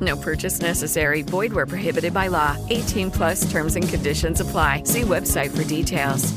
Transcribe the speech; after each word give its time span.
No 0.00 0.16
purchase 0.16 0.60
necessary. 0.60 1.22
Void 1.22 1.52
where 1.52 1.66
prohibited 1.66 2.12
by 2.12 2.28
law. 2.28 2.56
18 2.68 3.10
plus 3.10 3.50
terms 3.50 3.76
and 3.76 3.88
conditions 3.88 4.40
apply. 4.40 4.82
See 4.84 5.02
website 5.02 5.50
for 5.50 5.64
details. 5.64 6.32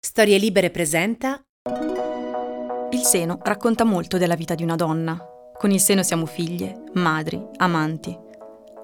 Storie 0.00 0.38
Libere 0.38 0.70
presenta 0.70 1.42
Il 2.90 3.00
seno 3.00 3.38
racconta 3.42 3.84
molto 3.84 4.18
della 4.18 4.36
vita 4.36 4.54
di 4.54 4.62
una 4.62 4.76
donna. 4.76 5.18
Con 5.56 5.70
il 5.70 5.80
seno 5.80 6.02
siamo 6.02 6.26
figlie, 6.26 6.82
madri, 6.94 7.42
amanti. 7.56 8.16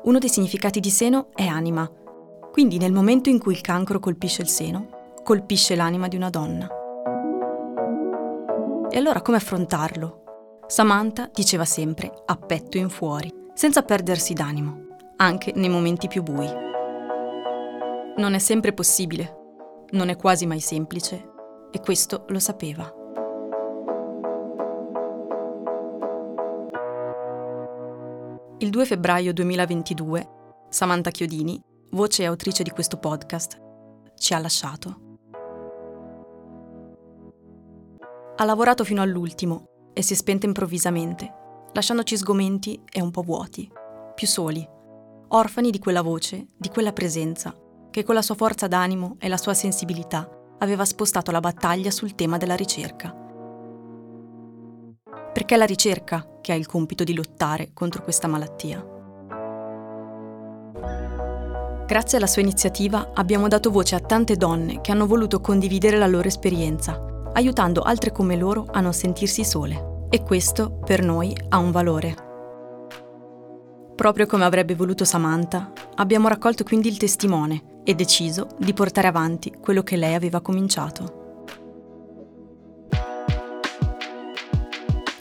Uno 0.05 0.19
dei 0.19 0.29
significati 0.29 0.81
di 0.81 0.91
seno 0.91 1.29
è 1.35 1.45
anima. 1.45 1.89
Quindi 2.51 2.79
nel 2.79 2.93
momento 2.93 3.29
in 3.29 3.39
cui 3.39 3.53
il 3.53 3.61
cancro 3.61 4.01
colpisce 4.01 4.43
il 4.43 4.49
seno, 4.49 5.13
colpisce 5.23 5.77
l'anima 5.77 6.09
di 6.09 6.17
una 6.17 6.31
donna. 6.31 6.69
E 8.91 8.97
allora 8.99 9.23
come 9.23 9.37
affrontarlo? 9.37 10.65
Samantha 10.67 11.31
diceva 11.33 11.65
sempre 11.65 12.11
a 12.27 12.37
petto 12.37 12.77
in 12.79 12.89
fuori, 12.89 13.33
senza 13.61 13.83
perdersi 13.83 14.33
d'animo, 14.33 14.87
anche 15.17 15.53
nei 15.55 15.69
momenti 15.69 16.09
più 16.09 16.23
bui. 16.23 16.49
Non 18.17 18.33
è 18.33 18.39
sempre 18.39 18.73
possibile, 18.73 19.85
non 19.91 20.09
è 20.09 20.17
quasi 20.17 20.47
mai 20.47 20.61
semplice, 20.61 21.31
e 21.71 21.79
questo 21.81 22.25
lo 22.29 22.39
sapeva. 22.39 22.91
Il 28.61 28.71
2 28.71 28.87
febbraio 28.87 29.35
2022, 29.35 30.29
Samantha 30.71 31.11
Chiodini, 31.11 31.61
voce 31.91 32.23
e 32.23 32.27
autrice 32.29 32.63
di 32.63 32.71
questo 32.71 32.97
podcast, 32.97 33.61
ci 34.15 34.33
ha 34.33 34.39
lasciato. 34.39 35.19
Ha 38.37 38.45
lavorato 38.47 38.85
fino 38.85 39.03
all'ultimo 39.03 39.91
e 39.93 40.01
si 40.01 40.15
è 40.15 40.17
spenta 40.17 40.47
improvvisamente, 40.47 41.35
lasciandoci 41.73 42.17
sgomenti 42.17 42.83
e 42.91 43.01
un 43.01 43.11
po' 43.11 43.23
vuoti, 43.23 43.71
più 44.15 44.27
soli, 44.27 44.67
orfani 45.29 45.71
di 45.71 45.79
quella 45.79 46.03
voce, 46.03 46.47
di 46.57 46.69
quella 46.69 46.93
presenza, 46.93 47.55
che 47.91 48.05
con 48.05 48.15
la 48.15 48.23
sua 48.23 48.35
forza 48.35 48.67
d'animo 48.67 49.17
e 49.19 49.29
la 49.29 49.37
sua 49.37 49.55
sensibilità 49.55 50.29
aveva 50.59 50.85
spostato 50.85 51.31
la 51.31 51.41
battaglia 51.41 51.91
sul 51.91 52.15
tema 52.15 52.37
della 52.37 52.55
ricerca. 52.55 53.15
Perché 55.33 55.55
è 55.55 55.59
la 55.59 55.65
ricerca 55.65 56.39
che 56.41 56.53
ha 56.53 56.57
il 56.57 56.67
compito 56.67 57.05
di 57.05 57.15
lottare 57.15 57.71
contro 57.73 58.03
questa 58.03 58.27
malattia. 58.27 58.85
Grazie 61.87 62.19
alla 62.19 62.27
sua 62.27 62.43
iniziativa 62.43 63.11
abbiamo 63.15 63.49
dato 63.49 63.71
voce 63.71 63.97
a 63.97 64.01
tante 64.01 64.37
donne 64.37 64.81
che 64.81 64.93
hanno 64.93 65.07
voluto 65.07 65.41
condividere 65.41 65.99
la 65.99 66.07
loro 66.07 66.29
esperienza, 66.29 67.31
aiutando 67.33 67.83
altre 67.83 68.13
come 68.13 68.37
loro 68.37 68.67
a 68.71 68.81
non 68.81 68.93
sentirsi 68.93 69.45
sole. 69.45 69.90
E 70.13 70.25
questo, 70.25 70.73
per 70.73 71.05
noi, 71.05 71.37
ha 71.51 71.59
un 71.59 71.71
valore. 71.71 72.17
Proprio 73.95 74.27
come 74.27 74.45
avrebbe 74.45 74.75
voluto 74.75 75.05
Samantha, 75.05 75.71
abbiamo 75.95 76.27
raccolto 76.27 76.65
quindi 76.65 76.89
il 76.89 76.97
testimone 76.97 77.83
e 77.85 77.95
deciso 77.95 78.49
di 78.59 78.73
portare 78.73 79.07
avanti 79.07 79.53
quello 79.61 79.85
che 79.85 79.95
lei 79.95 80.15
aveva 80.15 80.41
cominciato. 80.41 81.45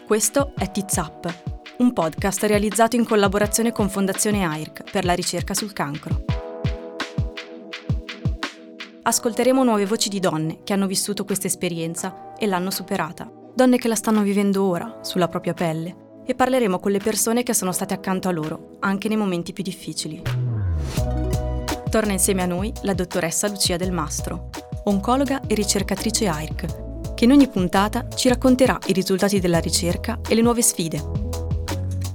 Questo 0.08 0.54
è 0.56 0.72
Tiz 0.72 0.96
Up, 0.96 1.44
un 1.78 1.94
podcast 1.94 2.42
realizzato 2.46 2.96
in 2.96 3.06
collaborazione 3.06 3.72
con 3.72 3.90
Fondazione 3.90 4.44
AIRC 4.44 4.90
per 4.90 5.06
la 5.06 5.14
ricerca 5.14 5.54
sul 5.54 5.72
cancro. 5.72 6.26
Ascolteremo 9.04 9.64
nuove 9.64 9.86
voci 9.86 10.10
di 10.10 10.20
donne 10.20 10.64
che 10.64 10.74
hanno 10.74 10.88
vissuto 10.88 11.26
questa 11.26 11.46
esperienza 11.46 12.34
e 12.40 12.48
l'hanno 12.48 12.72
superata, 12.72 13.32
donne 13.54 13.78
che 13.78 13.88
la 13.88 13.96
stanno 13.96 14.22
vivendo 14.22 14.64
ora, 14.64 15.00
sulla 15.02 15.28
propria 15.28 15.54
pelle, 15.54 16.08
e 16.26 16.36
parleremo 16.36 16.80
con 16.80 16.92
le 16.92 17.00
persone 17.00 17.44
che 17.44 17.54
sono 17.54 17.72
state 17.72 17.94
accanto 17.94 18.28
a 18.28 18.32
loro, 18.32 18.78
anche 18.80 19.08
nei 19.08 19.18
momenti 19.18 19.54
più 19.54 19.64
difficili. 19.64 20.22
Torna 21.90 22.12
insieme 22.12 22.44
a 22.44 22.46
noi 22.46 22.72
la 22.84 22.94
dottoressa 22.94 23.48
Lucia 23.48 23.78
Del 23.78 23.92
Mastro, 23.92 24.50
oncologa 24.84 25.42
e 25.48 25.56
ricercatrice 25.56 26.28
AIRC, 26.28 27.14
che 27.16 27.26
in 27.26 27.32
ogni 27.32 27.48
puntata 27.48 28.08
ci 28.10 28.30
racconterà 28.30 28.78
i 28.86 28.94
risultati 28.94 29.40
della 29.40 29.60
ricerca 29.60 30.20
e 30.28 30.36
le 30.36 30.42
nuove 30.42 30.62
sfide. 30.62 31.02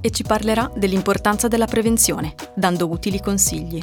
E 0.00 0.10
ci 0.10 0.22
parlerà 0.22 0.70
dell'importanza 0.74 1.48
della 1.48 1.66
prevenzione, 1.66 2.34
dando 2.54 2.88
utili 2.88 3.20
consigli. 3.20 3.82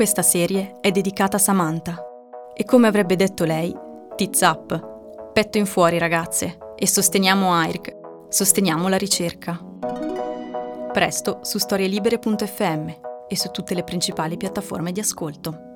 Questa 0.00 0.22
serie 0.22 0.78
è 0.80 0.90
dedicata 0.92 1.36
a 1.36 1.38
Samantha 1.38 2.02
e 2.54 2.64
come 2.64 2.86
avrebbe 2.86 3.16
detto 3.16 3.44
lei, 3.44 3.70
tits 4.16 4.40
up, 4.40 5.30
petto 5.34 5.58
in 5.58 5.66
fuori 5.66 5.98
ragazze 5.98 6.56
e 6.74 6.86
sosteniamo 6.86 7.52
AIRC, 7.52 7.96
sosteniamo 8.30 8.88
la 8.88 8.96
ricerca 8.96 9.62
presto 10.90 11.40
su 11.42 11.58
storielibere.fm 11.58 12.88
e 13.28 13.36
su 13.36 13.50
tutte 13.50 13.74
le 13.74 13.84
principali 13.84 14.38
piattaforme 14.38 14.90
di 14.90 15.00
ascolto. 15.00 15.69